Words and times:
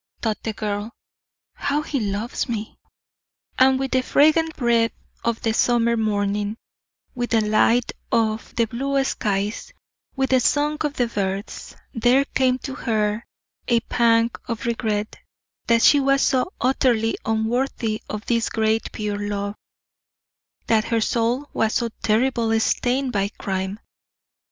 thought 0.23 0.41
the 0.41 0.53
girl; 0.53 0.91
"how 1.53 1.83
he 1.83 1.99
loves 1.99 2.49
me." 2.49 2.75
And 3.59 3.77
with 3.77 3.91
the 3.91 4.01
fragrant 4.01 4.55
breath 4.55 4.89
of 5.23 5.43
the 5.43 5.53
summer 5.53 5.95
morning, 5.95 6.57
with 7.13 7.29
the 7.29 7.45
light 7.47 7.91
of 8.11 8.55
the 8.55 8.65
blue 8.65 9.03
skies, 9.03 9.71
with 10.15 10.31
the 10.31 10.39
song 10.39 10.77
of 10.81 10.95
the 10.95 11.05
birds, 11.05 11.75
there 11.93 12.25
came 12.25 12.57
to 12.65 12.73
her 12.73 13.23
a 13.67 13.79
pang 13.81 14.31
of 14.47 14.65
regret 14.65 15.17
that 15.67 15.83
she 15.83 15.99
was 15.99 16.23
so 16.23 16.51
utterly 16.59 17.15
unworthy 17.23 18.01
of 18.09 18.25
this 18.25 18.49
great 18.49 18.91
pure 18.91 19.19
love, 19.27 19.53
that 20.65 20.85
her 20.85 20.99
soul 21.01 21.47
was 21.53 21.75
so 21.75 21.89
terribly 22.01 22.57
stained 22.57 23.11
by 23.11 23.29
crime. 23.37 23.77